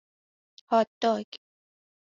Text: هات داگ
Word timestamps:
هات 0.69 0.89
داگ 1.01 1.29